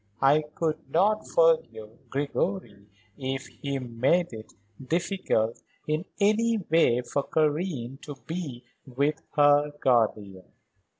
I 0.23 0.41
could 0.55 0.79
not 0.89 1.27
forgive 1.27 2.09
Gregory 2.09 2.87
if 3.19 3.45
he 3.45 3.77
made 3.77 4.33
it 4.33 4.51
difficult 4.83 5.61
in 5.87 6.05
any 6.19 6.57
way 6.57 7.01
for 7.01 7.21
Karen 7.21 7.99
to 8.01 8.15
be 8.25 8.63
with 8.83 9.21
her 9.35 9.69
guardian." 9.79 10.51